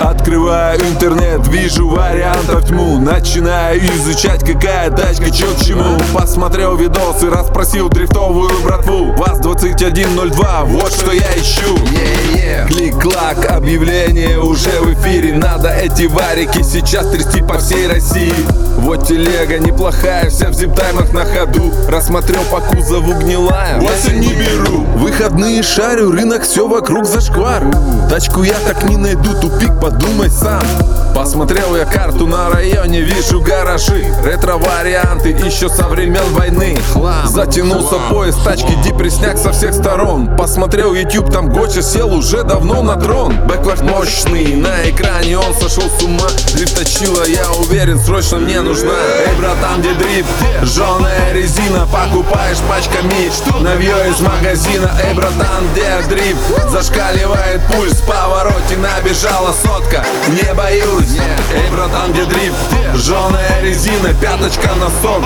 [0.00, 2.98] Открываю интернет, вижу вариантов тьму.
[2.98, 5.96] Начинаю изучать, какая тачка, чё к чему.
[6.12, 9.12] Посмотрел видосы, расспросил дрифтовую братву.
[9.12, 11.78] ВАЗ-2102, вот что я ищу
[12.68, 15.34] Клик-клак, объявление уже в эфире.
[15.34, 18.34] Надо эти варики сейчас трясти по всей России.
[18.78, 21.72] Вот телега неплохая, вся в зиптаймах на ходу.
[21.88, 24.84] Рассмотрел по кузову гнилая, осень не беру.
[24.96, 27.64] Выходные шарю, рынок все вокруг зашквар.
[28.08, 30.62] Тачку я так не найду, тупик, подумай сам.
[31.14, 34.06] Посмотрел я карту на районе, вижу гаражи.
[34.24, 36.78] Ретро-варианты еще со времен войны.
[37.26, 40.36] Затянулся поезд, тачки депресняк со всех сторон.
[40.36, 43.32] Посмотрел YouTube, там Гоча сел уже давно на трон.
[43.46, 46.26] Бэклэф мощный, на экране он сошел с ума.
[46.52, 48.92] Дрифточила, я уверен, срочно мне нужна.
[49.24, 50.28] Эй, братан, где дрифт?
[50.64, 53.30] Жженая резина, покупаешь пачками.
[53.62, 56.70] Навье из магазина, эй, братан, где дрифт?
[56.70, 58.06] Зашкаливает пульс, в
[59.10, 60.04] повороте набежала сотка.
[60.28, 61.18] Не боюсь,
[61.54, 62.56] эй, братан, где дрифт?
[62.94, 65.22] Жженая резина, пяточка на сок.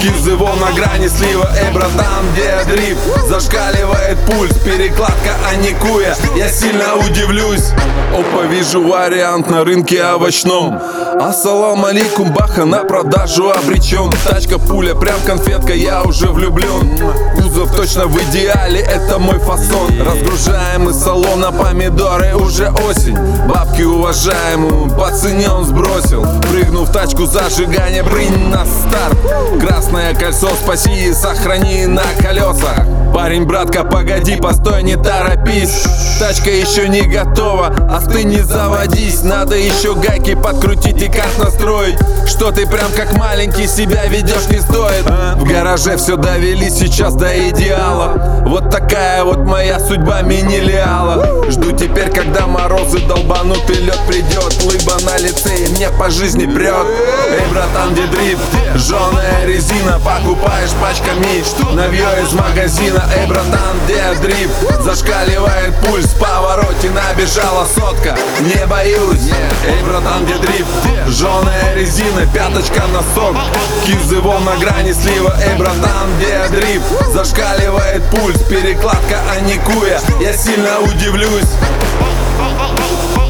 [0.00, 3.00] Кизыво на грани слива, эй, братан, где дрифт?
[3.28, 6.16] Зашкаливает пульс, перекладка аникуя.
[6.36, 7.72] Я сильно удивлюсь.
[8.12, 10.80] Опа, вижу вариант на рынке овощном.
[11.20, 16.96] Ассалам алейкум, баха на продажу обречен Тачка, пуля, прям конфетка, я уже влюблен
[17.34, 20.00] Кузов точно в идеале, это мой фасон.
[20.00, 23.16] Разгружаем из салона помидоры, уже осень
[23.48, 26.26] Бабки уважаемую, по цене он сбросил.
[26.42, 29.16] Прыгнул в тачку зажигание, брынь на старт.
[29.60, 32.86] Красное кольцо спаси и сохрани на колесах.
[33.14, 35.84] Парень, братка, погоди, постой, не торопись.
[36.18, 39.22] Тачка еще не готова, а ты не заводись.
[39.22, 41.98] Надо еще гайки подкрутить и как настроить.
[42.26, 45.04] Что ты прям как маленький себя ведешь не стоит.
[45.36, 48.42] В гараже все довели сейчас до идеала.
[48.46, 51.44] Вот такая вот моя судьба мини-лиала
[52.88, 56.86] когда морозы долбанут и лед придет Лыба на лице и мне по жизни прет.
[57.30, 58.42] Эй, братан, где дрифт?
[58.76, 61.42] Жженая резина, покупаешь пачками.
[61.74, 63.04] Навье из магазина.
[63.16, 64.82] Эй, братан, где дрифт?
[64.82, 68.16] Зашкаливает пульс, повороте набежала сотка.
[68.40, 69.30] Не боюсь,
[69.66, 70.68] эй, братан, где дрифт?
[71.08, 73.36] Жженая резина, пяточка на сок.
[73.86, 77.12] Кизыво на грани слива, эй, братан, где дрифт?
[77.12, 81.48] Зашкаливает пульс, перекладка аникуя Я сильно удивлюсь
[82.38, 83.27] hey, hey, hey,